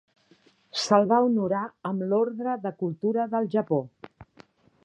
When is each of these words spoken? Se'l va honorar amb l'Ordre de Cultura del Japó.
Se'l 0.83 1.05
va 1.11 1.19
honorar 1.25 1.61
amb 1.91 2.07
l'Ordre 2.13 2.57
de 2.67 2.75
Cultura 2.83 3.29
del 3.35 3.55
Japó. 3.57 3.83